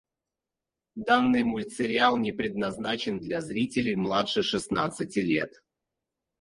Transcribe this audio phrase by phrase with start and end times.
[0.95, 5.51] Данный мультсериал не предназначен для зрителей младше шестнадцати лет.